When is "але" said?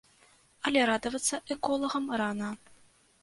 0.69-0.85